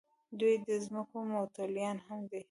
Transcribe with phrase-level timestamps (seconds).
[0.39, 2.39] دوی د ځمکو متولیان هم دي.